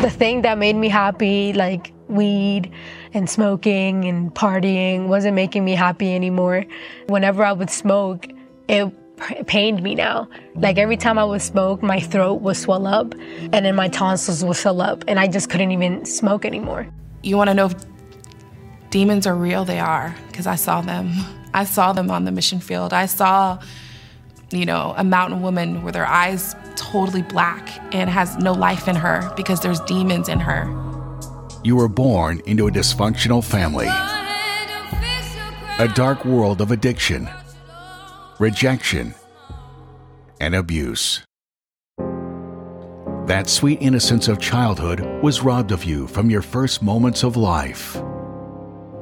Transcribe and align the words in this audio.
The 0.00 0.10
thing 0.10 0.42
that 0.42 0.56
made 0.56 0.76
me 0.76 0.88
happy, 0.88 1.52
like 1.52 1.92
weed 2.08 2.72
and 3.12 3.28
smoking 3.28 4.06
and 4.06 4.34
partying, 4.34 5.08
wasn't 5.08 5.34
making 5.34 5.64
me 5.64 5.74
happy 5.74 6.14
anymore. 6.14 6.64
Whenever 7.08 7.44
I 7.44 7.52
would 7.52 7.70
smoke, 7.70 8.26
it 8.68 8.90
pained 9.46 9.82
me 9.82 9.94
now. 9.94 10.26
Like 10.54 10.78
every 10.78 10.96
time 10.96 11.18
I 11.18 11.24
would 11.24 11.42
smoke, 11.42 11.82
my 11.82 12.00
throat 12.00 12.40
would 12.40 12.56
swell 12.56 12.86
up 12.86 13.14
and 13.52 13.64
then 13.66 13.74
my 13.74 13.88
tonsils 13.88 14.42
would 14.42 14.56
fill 14.56 14.80
up 14.80 15.04
and 15.06 15.20
I 15.20 15.26
just 15.26 15.50
couldn't 15.50 15.70
even 15.72 16.06
smoke 16.06 16.46
anymore. 16.46 16.86
You 17.22 17.36
want 17.36 17.48
to 17.48 17.54
know 17.54 17.66
if 17.66 17.74
demons 18.88 19.26
are 19.26 19.36
real? 19.36 19.66
They 19.66 19.80
are 19.80 20.14
because 20.28 20.46
I 20.46 20.54
saw 20.54 20.80
them. 20.80 21.12
I 21.52 21.64
saw 21.64 21.92
them 21.92 22.10
on 22.10 22.24
the 22.24 22.32
mission 22.32 22.60
field. 22.60 22.94
I 22.94 23.04
saw, 23.04 23.58
you 24.52 24.66
know, 24.66 24.94
a 24.96 25.04
mountain 25.04 25.42
woman 25.42 25.82
with 25.82 25.94
her 25.94 26.06
eyes 26.06 26.54
totally 26.76 27.22
black 27.22 27.68
and 27.94 28.10
has 28.10 28.36
no 28.38 28.52
life 28.52 28.88
in 28.88 28.96
her 28.96 29.32
because 29.36 29.60
there's 29.60 29.80
demons 29.80 30.28
in 30.28 30.40
her. 30.40 30.64
You 31.62 31.76
were 31.76 31.88
born 31.88 32.40
into 32.46 32.66
a 32.66 32.70
dysfunctional 32.70 33.44
family, 33.44 33.86
a 35.78 35.92
dark 35.94 36.24
world 36.24 36.60
of 36.60 36.70
addiction, 36.70 37.28
rejection, 38.38 39.14
and 40.40 40.54
abuse. 40.54 41.22
That 43.26 43.48
sweet 43.48 43.80
innocence 43.80 44.26
of 44.26 44.40
childhood 44.40 45.00
was 45.22 45.42
robbed 45.42 45.70
of 45.70 45.84
you 45.84 46.06
from 46.08 46.30
your 46.30 46.42
first 46.42 46.82
moments 46.82 47.22
of 47.22 47.36
life. 47.36 48.02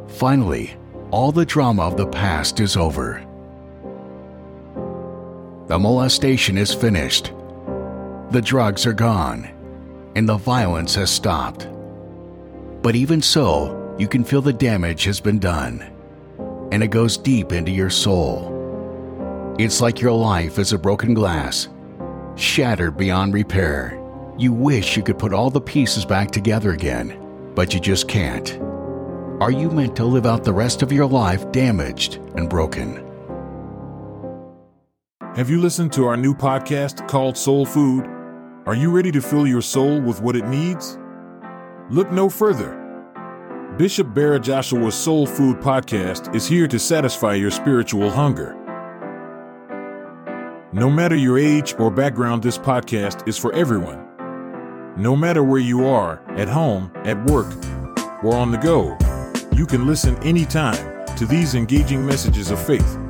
Finally, 0.09 0.77
all 1.11 1.33
the 1.33 1.47
drama 1.47 1.85
of 1.85 1.97
the 1.97 2.07
past 2.07 2.61
is 2.61 2.77
over. 2.77 3.28
The 5.69 5.79
molestation 5.79 6.57
is 6.57 6.73
finished. 6.73 7.33
The 8.31 8.41
drugs 8.41 8.87
are 8.87 8.95
gone. 8.95 9.51
And 10.17 10.27
the 10.27 10.39
violence 10.39 10.95
has 10.95 11.11
stopped. 11.11 11.69
But 12.81 12.97
even 12.97 13.21
so, 13.21 13.95
you 13.99 14.09
can 14.09 14.25
feel 14.25 14.41
the 14.41 14.51
damage 14.51 15.05
has 15.05 15.21
been 15.21 15.39
done. 15.39 15.85
And 16.73 16.83
it 16.83 16.89
goes 16.89 17.19
deep 17.19 17.53
into 17.53 17.71
your 17.71 17.91
soul. 17.91 18.55
It's 19.59 19.83
like 19.83 20.01
your 20.01 20.13
life 20.13 20.59
is 20.59 20.73
a 20.73 20.79
broken 20.79 21.13
glass, 21.13 21.69
shattered 22.37 22.97
beyond 22.97 23.35
repair. 23.35 24.01
You 24.39 24.55
wish 24.55 24.97
you 24.97 25.03
could 25.03 25.19
put 25.19 25.35
all 25.35 25.51
the 25.51 25.61
pieces 25.61 26.07
back 26.07 26.31
together 26.31 26.73
again, 26.73 27.19
but 27.55 27.75
you 27.75 27.81
just 27.81 28.09
can't. 28.09 28.59
Are 29.43 29.51
you 29.51 29.71
meant 29.71 29.97
to 29.97 30.07
live 30.07 30.25
out 30.25 30.45
the 30.45 30.53
rest 30.53 30.81
of 30.81 30.93
your 30.93 31.07
life 31.07 31.53
damaged 31.53 32.17
and 32.37 32.49
broken? 32.49 33.08
Have 35.39 35.49
you 35.49 35.61
listened 35.61 35.93
to 35.93 36.05
our 36.05 36.17
new 36.17 36.35
podcast 36.35 37.07
called 37.07 37.37
Soul 37.37 37.65
Food? 37.65 38.05
Are 38.67 38.75
you 38.75 38.91
ready 38.91 39.13
to 39.13 39.23
fill 39.23 39.47
your 39.47 39.63
soul 39.63 40.01
with 40.01 40.21
what 40.21 40.35
it 40.35 40.45
needs? 40.49 40.99
Look 41.91 42.11
no 42.11 42.29
further. 42.29 42.75
Bishop 43.79 44.13
Barra 44.13 44.41
Joshua's 44.41 44.97
Soul 44.97 45.27
Food 45.27 45.59
podcast 45.59 46.35
is 46.35 46.49
here 46.49 46.67
to 46.67 46.77
satisfy 46.77 47.35
your 47.35 47.53
spiritual 47.53 48.11
hunger. 48.11 48.57
No 50.73 50.91
matter 50.91 51.15
your 51.15 51.39
age 51.39 51.73
or 51.79 51.93
background, 51.93 52.43
this 52.43 52.59
podcast 52.59 53.29
is 53.29 53.39
for 53.39 53.53
everyone. 53.53 54.09
No 54.97 55.15
matter 55.15 55.45
where 55.45 55.61
you 55.61 55.87
are, 55.87 56.21
at 56.37 56.49
home, 56.49 56.91
at 57.05 57.31
work, 57.31 57.55
or 58.25 58.35
on 58.35 58.51
the 58.51 58.59
go, 58.59 58.99
you 59.57 59.67
can 59.67 59.87
listen 59.87 60.21
anytime 60.25 61.07
to 61.15 61.27
these 61.27 61.55
engaging 61.55 62.05
messages 62.05 62.51
of 62.51 62.61
faith. 62.61 63.08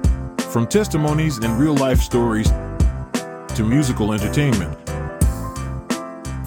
From 0.51 0.67
testimonies 0.67 1.37
and 1.37 1.61
real 1.61 1.75
life 1.75 2.01
stories 2.01 2.49
to 2.49 3.63
musical 3.63 4.15
entertainment. 4.15 4.75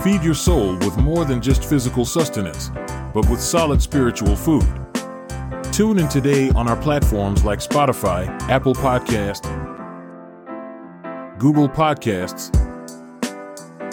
Feed 0.01 0.23
your 0.23 0.33
soul 0.33 0.75
with 0.77 0.97
more 0.97 1.23
than 1.23 1.39
just 1.39 1.63
physical 1.63 2.03
sustenance, 2.03 2.71
but 3.13 3.29
with 3.29 3.39
solid 3.39 3.79
spiritual 3.79 4.35
food. 4.35 4.65
Tune 5.71 5.99
in 5.99 6.07
today 6.07 6.49
on 6.49 6.67
our 6.67 6.75
platforms 6.81 7.45
like 7.45 7.59
Spotify, 7.59 8.27
Apple 8.49 8.73
Podcast, 8.73 9.43
Google 11.37 11.69
Podcasts, 11.69 12.49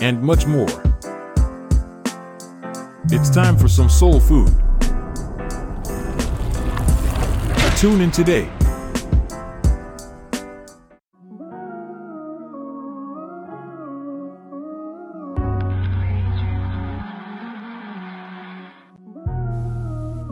and 0.01 0.23
much 0.23 0.47
more. 0.47 0.69
It's 3.11 3.29
time 3.29 3.59
for 3.59 3.69
some 3.69 3.91
soul 3.91 4.21
food. 4.21 4.49
Tune 7.77 8.01
in 8.01 8.11
today. 8.11 8.51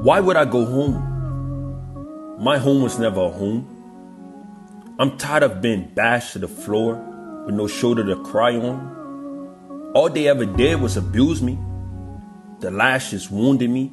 Why 0.06 0.20
would 0.20 0.36
I 0.36 0.44
go 0.44 0.64
home? 0.64 2.38
My 2.38 2.58
home 2.58 2.80
was 2.80 2.96
never 2.96 3.22
a 3.22 3.28
home. 3.28 3.66
I'm 5.00 5.18
tired 5.18 5.42
of 5.42 5.60
being 5.60 5.90
bashed 5.96 6.34
to 6.34 6.38
the 6.38 6.46
floor 6.46 6.94
with 7.44 7.56
no 7.56 7.66
shoulder 7.66 8.04
to 8.04 8.22
cry 8.22 8.54
on. 8.56 9.90
All 9.96 10.08
they 10.08 10.28
ever 10.28 10.46
did 10.46 10.80
was 10.80 10.96
abuse 10.96 11.42
me. 11.42 11.58
The 12.60 12.70
lashes 12.70 13.32
wounded 13.32 13.68
me. 13.68 13.90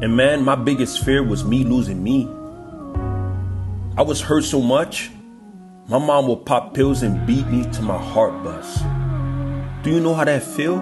And 0.00 0.16
man, 0.16 0.42
my 0.42 0.54
biggest 0.54 1.04
fear 1.04 1.22
was 1.22 1.44
me 1.44 1.64
losing 1.64 2.02
me. 2.02 2.26
I 3.98 4.00
was 4.00 4.22
hurt 4.22 4.44
so 4.44 4.62
much, 4.62 5.10
my 5.86 5.98
mom 5.98 6.28
would 6.28 6.46
pop 6.46 6.72
pills 6.72 7.02
and 7.02 7.26
beat 7.26 7.46
me 7.48 7.70
to 7.72 7.82
my 7.82 7.98
heart 7.98 8.42
bust. 8.42 8.82
Do 9.82 9.90
you 9.90 10.00
know 10.00 10.14
how 10.14 10.24
that 10.24 10.42
feel? 10.42 10.78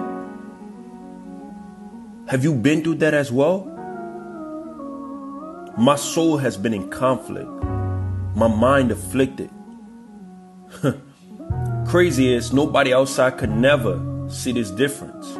Have 2.29 2.45
you 2.45 2.55
been 2.55 2.85
through 2.85 2.95
that 3.03 3.13
as 3.13 3.33
well? 3.33 3.70
My 5.77 5.95
soul 5.95 6.37
has 6.37 6.57
been 6.57 6.73
in 6.73 6.89
conflict, 6.89 7.49
my 8.35 8.47
mind 8.47 8.91
afflicted. 8.91 9.49
Crazy 11.87 12.33
is 12.33 12.51
nobody 12.51 12.93
outside 12.93 13.37
could 13.37 13.51
never 13.51 14.27
see 14.29 14.51
this 14.51 14.69
difference. 14.69 15.37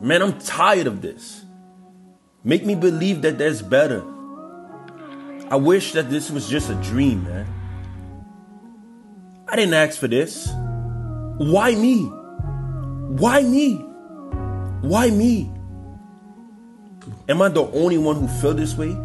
Man, 0.00 0.22
I'm 0.22 0.38
tired 0.38 0.86
of 0.86 1.02
this. 1.02 1.44
Make 2.44 2.64
me 2.64 2.76
believe 2.76 3.22
that 3.22 3.38
there's 3.38 3.60
better. 3.60 4.04
I 5.50 5.56
wish 5.56 5.92
that 5.92 6.10
this 6.10 6.30
was 6.30 6.48
just 6.48 6.70
a 6.70 6.74
dream, 6.76 7.24
man. 7.24 7.46
I 9.48 9.56
didn't 9.56 9.74
ask 9.74 9.98
for 9.98 10.08
this. 10.08 10.48
Why 11.38 11.74
me? 11.74 12.04
Why 12.04 13.42
me? 13.42 13.76
Why 14.82 15.10
me? 15.10 15.52
Am 17.28 17.42
I 17.42 17.48
the 17.48 17.64
only 17.72 17.98
one 17.98 18.16
who 18.16 18.28
feel 18.28 18.54
this 18.54 18.76
way? 18.76 18.96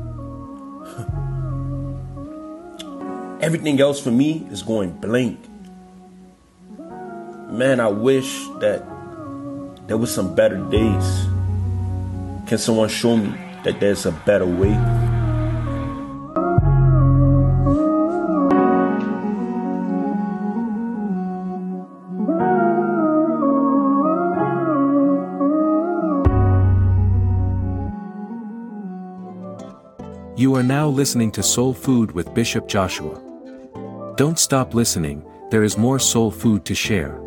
Everything 3.44 3.82
else 3.82 4.00
for 4.00 4.10
me 4.10 4.48
is 4.52 4.62
going 4.62 4.92
blank. 5.02 5.38
Man, 7.50 7.82
I 7.82 7.90
wish 7.90 8.48
that 8.62 8.86
there 9.86 9.98
was 9.98 10.16
some 10.16 10.34
better 10.34 10.60
days. 10.70 11.26
Can 12.48 12.58
someone 12.58 12.88
show 12.88 13.18
me 13.18 13.38
that 13.66 13.82
there's 13.82 14.06
a 14.06 14.14
better 14.14 14.46
way? 14.46 14.72
You 30.38 30.56
are 30.56 30.64
now 30.64 30.88
listening 30.88 31.34
to 31.34 31.44
Soul 31.44 31.74
Food 31.74 32.14
with 32.14 32.34
Bishop 32.34 32.70
Joshua. 32.70 33.23
Don't 34.16 34.38
stop 34.38 34.76
listening, 34.76 35.26
there 35.50 35.64
is 35.64 35.76
more 35.76 35.98
soul 35.98 36.30
food 36.30 36.66
to 36.66 36.76
share. 36.76 37.20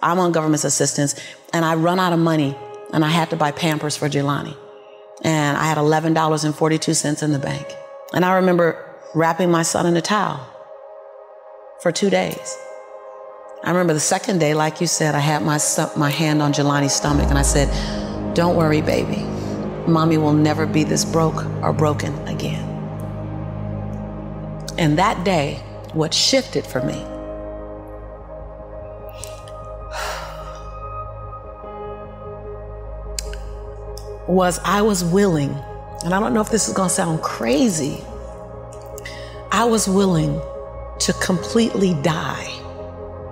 I'm 0.00 0.18
on 0.18 0.32
government 0.32 0.64
assistance 0.64 1.14
and 1.52 1.66
I 1.66 1.74
run 1.74 2.00
out 2.00 2.14
of 2.14 2.18
money 2.18 2.56
and 2.94 3.04
I 3.04 3.08
had 3.08 3.28
to 3.30 3.36
buy 3.36 3.50
Pampers 3.50 3.94
for 3.94 4.08
Jelani. 4.08 4.56
And 5.22 5.58
I 5.58 5.64
had 5.64 5.76
$11.42 5.76 7.22
in 7.22 7.32
the 7.32 7.38
bank. 7.38 7.66
And 8.14 8.24
I 8.24 8.36
remember 8.36 8.82
wrapping 9.14 9.50
my 9.50 9.62
son 9.62 9.84
in 9.84 9.94
a 9.98 10.00
towel 10.00 10.40
for 11.82 11.92
two 11.92 12.08
days. 12.08 12.56
I 13.62 13.68
remember 13.68 13.92
the 13.92 14.00
second 14.00 14.38
day, 14.38 14.54
like 14.54 14.80
you 14.80 14.86
said, 14.86 15.14
I 15.14 15.18
had 15.18 15.42
my, 15.42 15.58
my 15.94 16.08
hand 16.08 16.40
on 16.40 16.54
Jelani's 16.54 16.94
stomach 16.94 17.28
and 17.28 17.38
I 17.38 17.42
said, 17.42 17.68
Don't 18.34 18.56
worry, 18.56 18.80
baby. 18.80 19.26
Mommy 19.90 20.18
will 20.18 20.32
never 20.32 20.66
be 20.66 20.84
this 20.84 21.04
broke 21.04 21.44
or 21.62 21.72
broken 21.72 22.16
again. 22.28 22.66
And 24.78 24.96
that 24.98 25.24
day, 25.24 25.62
what 25.92 26.14
shifted 26.14 26.66
for 26.66 26.80
me 26.82 27.04
was 34.26 34.60
I 34.64 34.80
was 34.82 35.04
willing, 35.04 35.50
and 36.04 36.14
I 36.14 36.20
don't 36.20 36.32
know 36.32 36.40
if 36.40 36.50
this 36.50 36.68
is 36.68 36.74
gonna 36.74 36.88
sound 36.88 37.20
crazy, 37.20 38.02
I 39.52 39.64
was 39.64 39.88
willing 39.88 40.40
to 41.00 41.12
completely 41.14 41.94
die 42.02 42.48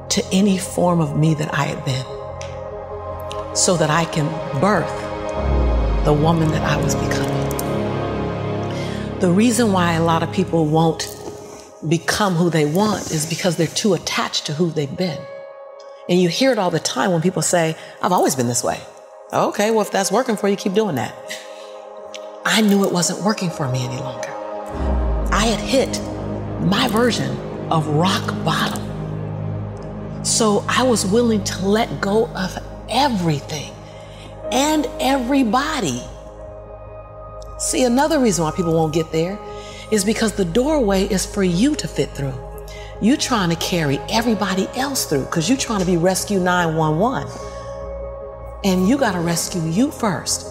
to 0.09 0.25
any 0.33 0.59
form 0.59 1.01
of 1.01 1.17
me 1.17 1.35
that 1.35 1.55
I 1.55 1.65
had 1.65 1.85
been 1.85 3.57
so 3.57 3.77
that 3.77 3.91
I 3.91 4.05
can 4.07 4.27
birth 4.61 5.08
the 6.09 6.15
woman 6.15 6.51
that 6.53 6.63
I 6.63 6.83
was 6.83 6.95
becoming. 6.95 7.49
The 9.21 9.31
reason 9.31 9.73
why 9.73 9.93
a 9.93 10.03
lot 10.03 10.23
of 10.23 10.33
people 10.33 10.65
won't 10.65 11.07
become 11.87 12.35
who 12.35 12.49
they 12.49 12.65
want 12.65 13.11
is 13.11 13.27
because 13.27 13.57
they're 13.57 13.67
too 13.67 13.93
attached 13.93 14.47
to 14.47 14.55
who 14.55 14.71
they've 14.71 14.97
been. 14.97 15.21
And 16.09 16.19
you 16.19 16.31
hear 16.31 16.51
it 16.51 16.59
all 16.59 16.71
the 16.71 16.81
time 16.81 17.13
when 17.13 17.21
people 17.21 17.43
say, 17.43 17.77
I've 18.01 18.13
always 18.13 18.35
been 18.35 18.47
this 18.47 18.65
way. 18.65 18.81
Okay, 19.35 19.71
well, 19.71 19.83
if 19.83 19.91
that's 19.91 20.11
working 20.11 20.39
for 20.39 20.49
you, 20.49 20.57
keep 20.57 20.73
doing 20.73 20.95
that. 20.95 21.15
I 22.47 22.63
knew 22.63 22.87
it 22.87 22.91
wasn't 22.91 23.23
working 23.23 23.51
for 23.51 23.71
me 23.71 23.85
any 23.85 24.01
longer. 24.01 24.31
I 25.31 25.45
had 25.45 25.61
hit 25.61 26.01
my 26.63 26.89
version 26.89 27.37
of 27.71 27.87
rock 27.87 28.29
bottom. 28.47 30.25
So 30.25 30.65
I 30.71 30.85
was 30.85 31.05
willing 31.05 31.45
to 31.45 31.67
let 31.67 32.01
go 32.01 32.29
of 32.29 32.57
everything 32.89 33.75
and 34.53 34.87
everybody. 35.01 36.03
See, 37.59 37.85
another 37.85 38.21
reason 38.21 38.45
why 38.45 38.53
people 38.53 38.75
won't 38.75 38.95
get 38.95 39.11
there 39.13 39.39
is 39.91 40.05
because 40.05 40.33
the 40.35 40.45
doorway 40.45 41.05
is 41.05 41.27
for 41.27 41.43
you 41.43 41.75
to 41.77 41.89
fit 41.89 42.11
through. 42.11 42.35
You're 43.01 43.17
trying 43.17 43.51
to 43.51 43.57
carry 43.57 43.99
everybody 44.11 44.69
else 44.75 45.07
through 45.07 45.25
because 45.25 45.49
you're 45.49 45.59
trying 45.59 45.81
to 45.81 45.87
be 45.87 45.97
rescue 45.97 46.41
911. 46.41 47.29
And 48.65 48.89
you 48.89 48.99
got 48.99 49.13
to 49.13 49.21
rescue 49.21 49.63
you 49.63 49.91
first. 49.91 50.47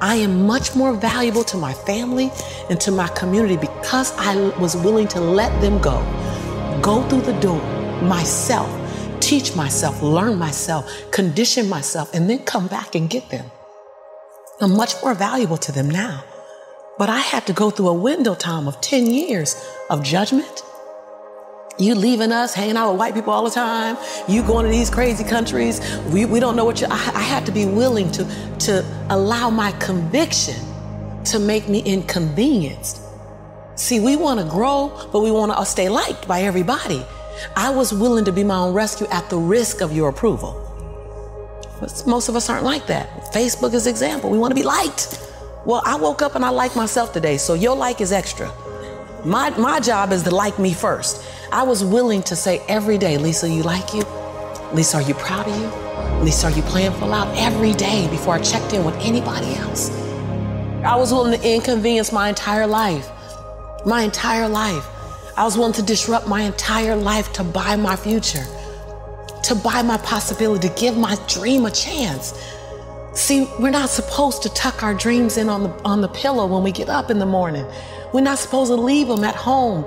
I 0.00 0.16
am 0.16 0.46
much 0.46 0.74
more 0.74 0.94
valuable 0.94 1.44
to 1.44 1.56
my 1.56 1.72
family 1.72 2.30
and 2.68 2.80
to 2.80 2.90
my 2.90 3.06
community 3.08 3.56
because 3.56 4.12
I 4.18 4.36
was 4.58 4.76
willing 4.76 5.06
to 5.08 5.20
let 5.20 5.60
them 5.60 5.80
go. 5.80 6.00
Go 6.82 7.08
through 7.08 7.22
the 7.22 7.38
door 7.40 7.62
myself, 8.02 8.68
teach 9.22 9.54
myself, 9.54 10.02
learn 10.02 10.36
myself, 10.36 10.90
condition 11.12 11.68
myself, 11.68 12.12
and 12.12 12.28
then 12.28 12.40
come 12.40 12.66
back 12.66 12.94
and 12.94 13.08
get 13.08 13.30
them. 13.30 13.46
I'm 14.60 14.76
much 14.76 14.94
more 15.02 15.14
valuable 15.14 15.56
to 15.58 15.72
them 15.72 15.88
now. 15.88 16.24
But 16.98 17.08
I 17.08 17.18
had 17.18 17.46
to 17.46 17.52
go 17.52 17.70
through 17.70 17.88
a 17.88 17.94
window 17.94 18.34
time 18.34 18.66
of 18.68 18.80
10 18.80 19.06
years 19.06 19.56
of 19.88 20.02
judgment. 20.02 20.62
You 21.78 21.94
leaving 21.94 22.32
us, 22.32 22.52
hanging 22.52 22.76
out 22.76 22.90
with 22.90 22.98
white 22.98 23.14
people 23.14 23.32
all 23.32 23.44
the 23.44 23.50
time. 23.50 23.96
You 24.28 24.42
going 24.42 24.66
to 24.66 24.70
these 24.70 24.90
crazy 24.90 25.24
countries. 25.24 25.80
We, 26.12 26.26
we 26.26 26.38
don't 26.38 26.54
know 26.54 26.64
what 26.64 26.80
you. 26.80 26.86
I, 26.90 27.12
I 27.14 27.22
had 27.22 27.46
to 27.46 27.52
be 27.52 27.64
willing 27.64 28.10
to, 28.12 28.24
to 28.60 28.84
allow 29.08 29.48
my 29.50 29.72
conviction 29.72 30.56
to 31.26 31.38
make 31.38 31.68
me 31.68 31.80
inconvenienced. 31.80 33.00
See, 33.76 34.00
we 34.00 34.16
want 34.16 34.38
to 34.40 34.46
grow, 34.46 34.92
but 35.12 35.20
we 35.20 35.30
want 35.30 35.56
to 35.56 35.64
stay 35.64 35.88
liked 35.88 36.28
by 36.28 36.42
everybody. 36.42 37.04
I 37.56 37.70
was 37.70 37.92
willing 37.92 38.24
to 38.24 38.32
be 38.32 38.44
my 38.44 38.56
own 38.56 38.74
rescue 38.74 39.06
at 39.08 39.28
the 39.30 39.38
risk 39.38 39.80
of 39.80 39.92
your 39.92 40.08
approval. 40.08 40.58
Most 42.06 42.28
of 42.28 42.36
us 42.36 42.48
aren't 42.48 42.64
like 42.64 42.86
that. 42.86 43.32
Facebook 43.32 43.74
is 43.74 43.86
an 43.86 43.90
example. 43.90 44.30
We 44.30 44.38
want 44.38 44.52
to 44.52 44.54
be 44.54 44.62
liked. 44.62 45.18
Well, 45.64 45.82
I 45.84 45.96
woke 45.96 46.22
up 46.22 46.34
and 46.34 46.44
I 46.44 46.50
like 46.50 46.76
myself 46.76 47.12
today, 47.12 47.36
so 47.36 47.54
your 47.54 47.76
like 47.76 48.00
is 48.00 48.12
extra. 48.12 48.52
My, 49.24 49.50
my 49.50 49.80
job 49.80 50.12
is 50.12 50.22
to 50.24 50.34
like 50.34 50.58
me 50.58 50.74
first. 50.74 51.24
I 51.52 51.62
was 51.62 51.84
willing 51.84 52.22
to 52.24 52.36
say 52.36 52.62
every 52.68 52.98
day, 52.98 53.18
Lisa, 53.18 53.48
you 53.48 53.62
like 53.62 53.94
you? 53.94 54.02
Lisa, 54.72 54.96
are 54.96 55.02
you 55.02 55.14
proud 55.14 55.46
of 55.46 55.56
you? 55.56 56.22
Lisa, 56.24 56.46
are 56.46 56.50
you 56.50 56.62
playing 56.62 56.92
full 56.92 57.12
out? 57.12 57.28
Every 57.36 57.72
day 57.72 58.08
before 58.08 58.34
I 58.34 58.40
checked 58.40 58.72
in 58.72 58.84
with 58.84 58.96
anybody 58.96 59.54
else. 59.54 59.90
I 60.84 60.96
was 60.96 61.12
willing 61.12 61.38
to 61.38 61.48
inconvenience 61.48 62.10
my 62.10 62.28
entire 62.28 62.66
life. 62.66 63.08
My 63.84 64.02
entire 64.02 64.48
life. 64.48 64.86
I 65.36 65.44
was 65.44 65.56
willing 65.56 65.72
to 65.74 65.82
disrupt 65.82 66.28
my 66.28 66.42
entire 66.42 66.94
life 66.94 67.32
to 67.34 67.44
buy 67.44 67.76
my 67.76 67.96
future, 67.96 68.44
to 69.44 69.54
buy 69.54 69.82
my 69.82 69.96
possibility, 69.98 70.68
to 70.68 70.74
give 70.74 70.96
my 70.96 71.16
dream 71.26 71.64
a 71.64 71.70
chance. 71.70 72.34
See, 73.14 73.48
we're 73.58 73.70
not 73.70 73.88
supposed 73.88 74.42
to 74.42 74.50
tuck 74.50 74.82
our 74.82 74.94
dreams 74.94 75.38
in 75.38 75.48
on 75.48 75.62
the, 75.62 75.70
on 75.84 76.02
the 76.02 76.08
pillow 76.08 76.46
when 76.46 76.62
we 76.62 76.70
get 76.70 76.88
up 76.88 77.10
in 77.10 77.18
the 77.18 77.26
morning. 77.26 77.66
We're 78.12 78.20
not 78.20 78.38
supposed 78.38 78.70
to 78.70 78.76
leave 78.76 79.08
them 79.08 79.24
at 79.24 79.34
home 79.34 79.86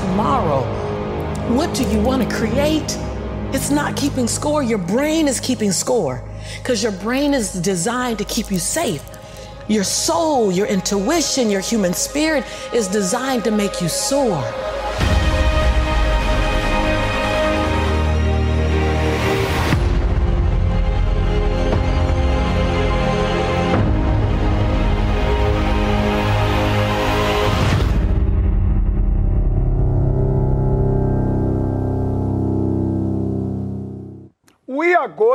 Tomorrow. 0.01 0.63
What 1.55 1.73
do 1.75 1.83
you 1.89 1.99
want 1.99 2.27
to 2.27 2.35
create? 2.35 2.97
It's 3.53 3.69
not 3.69 3.95
keeping 3.95 4.27
score. 4.27 4.63
Your 4.63 4.77
brain 4.77 5.27
is 5.27 5.39
keeping 5.39 5.71
score 5.71 6.23
because 6.57 6.81
your 6.81 6.91
brain 6.91 7.33
is 7.33 7.53
designed 7.53 8.17
to 8.17 8.25
keep 8.25 8.51
you 8.51 8.59
safe. 8.59 9.03
Your 9.67 9.83
soul, 9.83 10.51
your 10.51 10.67
intuition, 10.67 11.49
your 11.49 11.61
human 11.61 11.93
spirit 11.93 12.45
is 12.73 12.87
designed 12.87 13.43
to 13.43 13.51
make 13.51 13.81
you 13.81 13.89
soar. 13.89 14.41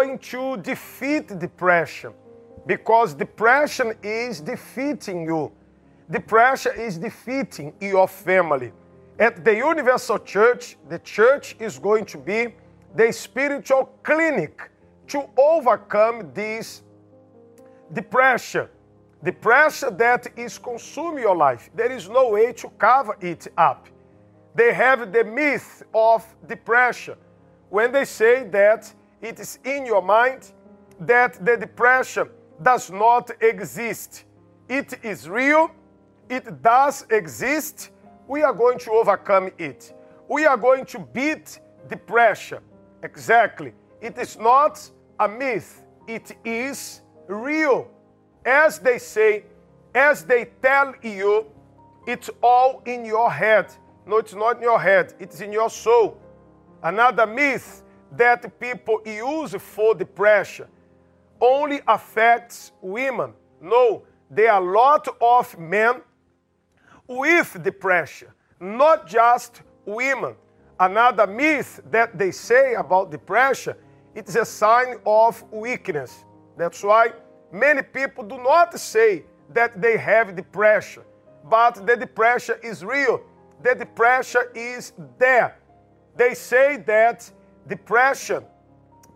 Going 0.06 0.18
to 0.18 0.56
defeat 0.62 1.38
depression 1.38 2.12
because 2.66 3.14
depression 3.14 3.92
is 4.02 4.40
defeating 4.40 5.24
you. 5.24 5.50
Depression 6.10 6.72
is 6.78 6.98
defeating 6.98 7.72
your 7.80 8.06
family. 8.06 8.72
At 9.18 9.44
the 9.44 9.56
Universal 9.56 10.20
Church, 10.20 10.76
the 10.88 10.98
church 11.00 11.56
is 11.58 11.78
going 11.78 12.04
to 12.06 12.18
be 12.18 12.54
the 12.94 13.12
spiritual 13.12 13.84
clinic 14.02 14.70
to 15.08 15.28
overcome 15.36 16.30
this 16.34 16.82
depression. 17.92 18.68
Depression 19.24 19.96
that 19.96 20.26
is 20.36 20.58
consuming 20.58 21.22
your 21.24 21.36
life. 21.36 21.70
There 21.74 21.90
is 21.90 22.08
no 22.08 22.28
way 22.30 22.52
to 22.52 22.68
cover 22.78 23.16
it 23.20 23.48
up. 23.56 23.88
They 24.54 24.72
have 24.72 25.12
the 25.12 25.24
myth 25.24 25.82
of 25.92 26.24
depression 26.46 27.16
when 27.70 27.90
they 27.92 28.04
say 28.04 28.44
that 28.50 28.92
it 29.22 29.40
is 29.40 29.58
in 29.64 29.86
your 29.86 30.02
mind 30.02 30.52
that 31.00 31.44
the 31.44 31.56
depression 31.56 32.28
does 32.62 32.90
not 32.90 33.30
exist. 33.40 34.24
It 34.68 34.98
is 35.02 35.28
real, 35.28 35.70
it 36.28 36.62
does 36.62 37.06
exist. 37.10 37.90
We 38.28 38.42
are 38.42 38.52
going 38.52 38.78
to 38.80 38.90
overcome 38.92 39.50
it. 39.58 39.94
We 40.28 40.46
are 40.46 40.56
going 40.56 40.84
to 40.86 40.98
beat 40.98 41.60
depression. 41.88 42.58
Exactly. 43.02 43.72
It 44.00 44.18
is 44.18 44.36
not 44.38 44.90
a 45.20 45.28
myth, 45.28 45.84
it 46.06 46.36
is 46.44 47.02
real. 47.28 47.88
As 48.44 48.78
they 48.78 48.98
say, 48.98 49.44
as 49.94 50.24
they 50.24 50.46
tell 50.62 50.94
you, 51.02 51.46
it's 52.06 52.30
all 52.42 52.82
in 52.86 53.04
your 53.04 53.30
head. 53.30 53.72
No, 54.06 54.18
it's 54.18 54.34
not 54.34 54.56
in 54.56 54.62
your 54.62 54.80
head, 54.80 55.14
it's 55.18 55.40
in 55.40 55.52
your 55.52 55.70
soul. 55.70 56.20
Another 56.82 57.26
myth 57.26 57.82
that 58.12 58.58
people 58.60 59.00
use 59.04 59.54
for 59.54 59.94
depression 59.94 60.66
only 61.40 61.80
affects 61.86 62.72
women. 62.80 63.32
No, 63.60 64.02
there 64.30 64.52
are 64.52 64.62
a 64.62 64.72
lot 64.72 65.08
of 65.20 65.58
men 65.58 66.02
with 67.06 67.62
depression, 67.62 68.28
not 68.60 69.06
just 69.06 69.62
women. 69.84 70.34
Another 70.78 71.26
myth 71.26 71.80
that 71.90 72.18
they 72.18 72.30
say 72.30 72.74
about 72.74 73.10
depression, 73.10 73.74
it's 74.14 74.34
a 74.34 74.44
sign 74.44 74.96
of 75.06 75.42
weakness. 75.52 76.24
That's 76.56 76.82
why 76.82 77.12
many 77.52 77.82
people 77.82 78.24
do 78.24 78.38
not 78.38 78.78
say 78.78 79.24
that 79.52 79.80
they 79.80 79.96
have 79.96 80.34
depression, 80.34 81.02
but 81.44 81.86
the 81.86 81.96
depression 81.96 82.56
is 82.62 82.84
real. 82.84 83.20
The 83.62 83.74
depression 83.74 84.42
is 84.54 84.92
there. 85.18 85.58
They 86.16 86.34
say 86.34 86.78
that 86.86 87.30
depression, 87.68 88.44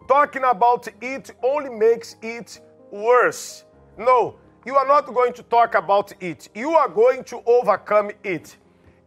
talking 0.09 0.45
about 0.45 0.89
it 1.01 1.31
only 1.43 1.71
makes 1.71 2.17
it 2.23 2.61
worse. 2.91 3.65
No, 3.97 4.37
you 4.65 4.77
are 4.77 4.87
not 4.87 5.07
going 5.07 5.33
to 5.35 5.43
talk 5.43 5.75
about 5.75 6.13
it. 6.21 6.49
You 6.55 6.73
are 6.73 6.89
going 6.89 7.25
to 7.25 7.43
overcome 7.47 8.11
it. 8.25 8.57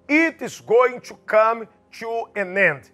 It 0.08 0.42
is 0.42 0.62
going 0.62 1.02
to 1.02 1.16
come 1.26 1.68
to 2.00 2.24
an 2.36 2.58
end. 2.58 2.90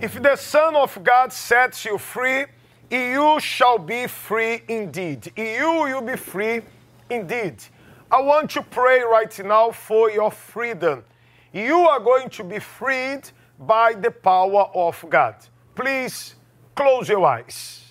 If 0.00 0.22
the 0.22 0.36
Son 0.36 0.76
of 0.76 1.02
God 1.02 1.32
sets 1.32 1.84
you 1.84 1.98
free, 1.98 2.46
you 2.90 3.38
shall 3.40 3.78
be 3.78 4.06
free 4.06 4.62
indeed. 4.68 5.32
You 5.36 5.82
will 5.82 6.02
be 6.02 6.16
free 6.16 6.62
indeed. 7.08 7.62
I 8.10 8.20
want 8.20 8.50
to 8.50 8.62
pray 8.62 9.02
right 9.02 9.44
now 9.44 9.70
for 9.70 10.10
your 10.10 10.30
freedom. 10.30 11.04
You 11.52 11.76
are 11.88 12.00
going 12.00 12.30
to 12.30 12.44
be 12.44 12.58
freed 12.58 13.22
by 13.58 13.94
the 13.94 14.10
power 14.10 14.70
of 14.74 15.04
God. 15.08 15.36
Please 15.80 16.34
close 16.74 17.08
your 17.08 17.24
eyes. 17.24 17.82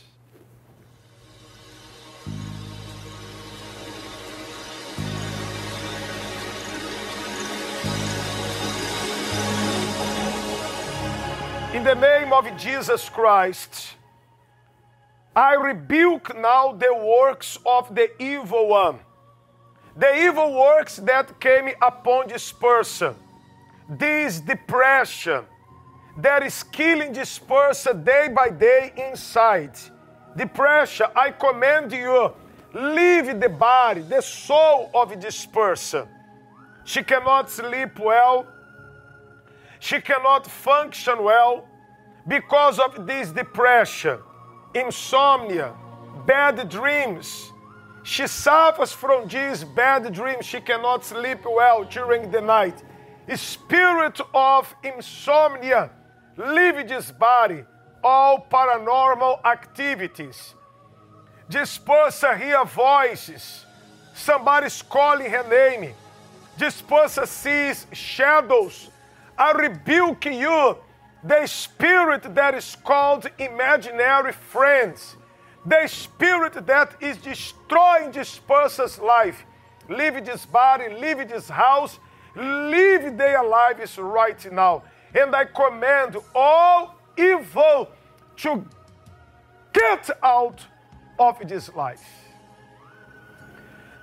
In 11.73 11.83
the 11.83 11.95
name 11.95 12.31
of 12.31 12.55
Jesus 12.57 13.09
Christ, 13.09 13.95
I 15.35 15.55
rebuke 15.55 16.37
now 16.37 16.73
the 16.73 16.93
works 16.93 17.57
of 17.65 17.95
the 17.95 18.11
evil 18.21 18.67
one, 18.67 18.99
the 19.97 20.15
evil 20.15 20.53
works 20.53 20.97
that 20.97 21.39
came 21.39 21.69
upon 21.81 22.27
this 22.27 22.51
person, 22.51 23.15
this 23.89 24.39
depression 24.39 25.43
that 26.21 26.43
is 26.43 26.63
killing 26.63 27.13
this 27.13 27.39
person 27.39 28.03
day 28.03 28.29
by 28.35 28.49
day 28.49 28.93
inside. 28.95 29.77
Depression, 30.35 31.07
I 31.15 31.31
command 31.31 31.91
you, 31.91 32.33
leave 32.73 33.39
the 33.39 33.49
body, 33.49 34.01
the 34.01 34.21
soul 34.21 34.89
of 34.93 35.19
this 35.21 35.45
person. 35.45 36.07
She 36.83 37.03
cannot 37.03 37.49
sleep 37.49 37.99
well 37.99 38.47
she 39.79 40.01
cannot 40.01 40.45
function 40.45 41.23
well 41.23 41.65
because 42.27 42.79
of 42.79 43.07
this 43.07 43.31
depression, 43.31 44.19
insomnia, 44.75 45.73
bad 46.27 46.69
dreams. 46.69 47.51
She 48.03 48.27
suffers 48.27 48.91
from 48.91 49.27
these 49.27 49.63
bad 49.63 50.13
dreams. 50.13 50.45
She 50.45 50.59
cannot 50.59 51.05
sleep 51.05 51.39
well 51.45 51.85
during 51.85 52.29
the 52.29 52.41
night. 52.41 52.83
Spirit 53.35 54.19
of 54.33 54.75
insomnia 54.83 55.91
leave 56.37 56.87
this 56.87 57.11
body, 57.11 57.63
all 58.03 58.47
paranormal 58.49 59.43
activities. 59.45 60.55
This 61.49 61.77
person 61.77 62.39
hear 62.39 62.63
voices. 62.65 63.65
Somebody's 64.13 64.81
calling 64.81 65.29
her 65.31 65.47
name. 65.49 65.93
This 66.57 66.81
person 66.81 67.25
sees 67.25 67.87
shadows 67.93 68.89
I 69.39 69.53
rebuke 69.53 70.25
you, 70.25 70.77
the 71.23 71.45
spirit 71.47 72.35
that 72.35 72.55
is 72.55 72.75
called 72.83 73.29
imaginary 73.39 74.33
friends, 74.33 75.15
the 75.65 75.87
spirit 75.87 76.65
that 76.67 76.95
is 76.99 77.15
destroying 77.17 78.11
this 78.11 78.37
person's 78.37 78.99
life. 78.99 79.45
Leave 79.87 80.25
this 80.25 80.45
body, 80.45 80.93
leave 80.93 81.29
this 81.29 81.47
house, 81.47 81.99
leave 82.35 83.17
their 83.17 83.41
lives 83.43 83.97
right 83.97 84.51
now. 84.51 84.83
And 85.13 85.35
I 85.35 85.45
command 85.45 86.17
all 86.35 86.95
evil 87.17 87.89
to 88.37 88.65
get 89.73 90.09
out 90.23 90.65
of 91.17 91.39
this 91.47 91.73
life. 91.75 92.03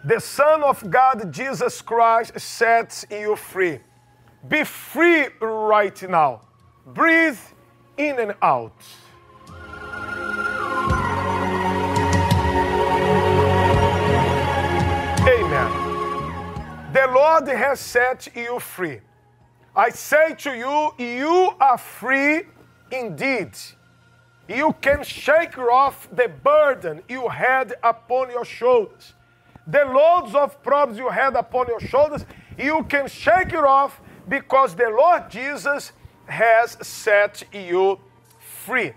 The 0.05 0.21
Son 0.21 0.63
of 0.63 0.89
God, 0.91 1.33
Jesus 1.33 1.83
Christ, 1.83 2.39
sets 2.39 3.05
you 3.11 3.35
free. 3.35 3.81
Be 4.47 4.63
free 4.63 5.27
right 5.41 6.09
now. 6.09 6.43
Breathe 6.87 7.39
in 7.97 8.19
and 8.21 8.35
out. 8.41 8.81
Amen. 15.27 15.73
The 16.93 17.09
Lord 17.13 17.49
has 17.49 17.81
set 17.81 18.29
you 18.37 18.61
free. 18.61 19.01
I 19.77 19.91
say 19.91 20.35
to 20.39 20.57
you, 20.57 21.05
you 21.05 21.51
are 21.61 21.77
free 21.77 22.45
indeed. 22.91 23.51
You 24.49 24.75
can 24.81 25.05
shake 25.05 25.59
off 25.59 26.09
the 26.11 26.29
burden 26.29 27.03
you 27.11 27.29
had 27.29 27.75
upon 27.83 28.31
your 28.31 28.47
shoulders. 28.47 29.13
The 29.67 29.85
loads 29.85 30.35
of 30.35 30.63
problems 30.63 30.99
you 30.99 31.11
had 31.11 31.37
upon 31.37 31.67
your 31.67 31.81
shoulders, 31.81 32.25
you 32.57 32.85
can 32.89 33.07
shake 33.07 33.49
it 33.49 33.65
off 33.65 34.01
because 34.27 34.75
the 34.75 34.89
Lord 34.89 35.29
Jesus 35.29 35.93
has 36.25 36.79
set 36.81 37.43
you 37.53 38.01
free. 38.39 38.93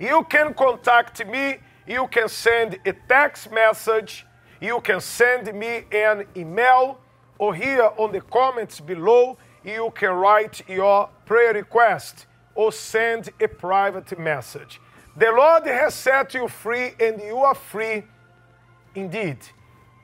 You 0.00 0.24
can 0.30 0.54
contact 0.54 1.26
me, 1.26 1.58
you 1.86 2.06
can 2.08 2.28
send 2.30 2.78
a 2.86 2.94
text 3.06 3.52
message, 3.52 4.24
you 4.62 4.80
can 4.80 5.00
send 5.00 5.52
me 5.52 5.84
an 5.92 6.24
email, 6.34 7.01
or 7.42 7.52
here 7.56 7.90
on 7.96 8.12
the 8.12 8.20
comments 8.20 8.78
below, 8.78 9.36
you 9.64 9.92
can 9.96 10.12
write 10.12 10.62
your 10.68 11.08
prayer 11.26 11.52
request 11.52 12.26
or 12.54 12.70
send 12.70 13.30
a 13.40 13.48
private 13.48 14.16
message. 14.16 14.80
The 15.16 15.32
Lord 15.32 15.66
has 15.66 15.92
set 15.92 16.34
you 16.34 16.46
free, 16.46 16.92
and 17.00 17.20
you 17.20 17.38
are 17.38 17.56
free 17.56 18.04
indeed. 18.94 19.38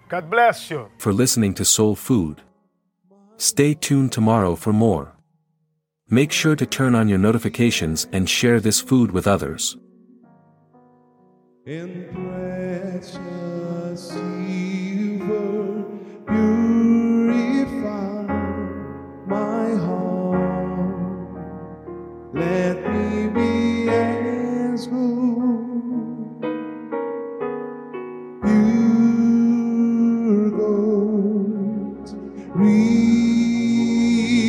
God 0.08 0.28
bless 0.28 0.68
you. 0.68 0.88
For 0.98 1.12
listening 1.12 1.54
to 1.54 1.64
Soul 1.64 1.94
Food. 1.94 2.42
Stay 3.36 3.72
tuned 3.72 4.10
tomorrow 4.10 4.56
for 4.56 4.72
more. 4.72 5.12
Make 6.10 6.32
sure 6.32 6.56
to 6.56 6.66
turn 6.66 6.96
on 6.96 7.08
your 7.08 7.18
notifications 7.18 8.08
and 8.10 8.28
share 8.28 8.58
this 8.58 8.80
food 8.80 9.12
with 9.12 9.28
others. 9.28 9.76
In 11.66 11.88
precious 12.12 13.20
silver, 14.08 15.84
purify 16.26 16.87
heart. 19.76 21.38
Let 22.34 22.76
me 22.92 23.28
be 23.28 23.88
as 23.88 24.86
gold, 24.86 26.42
pure 28.42 30.50
gold, 30.50 32.14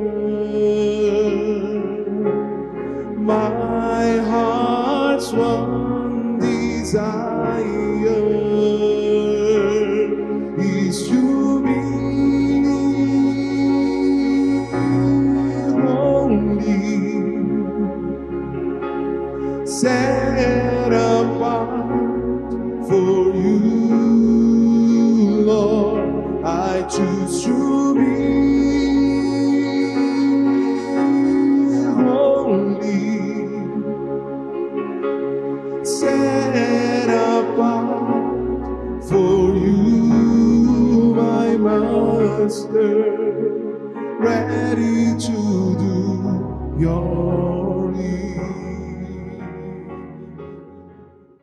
My 3.18 4.18
heart's 4.18 5.32
one 5.32 6.38
desire 6.38 7.32
I 26.83 26.85
choose 26.87 27.45
to 27.45 27.95
be 27.95 28.12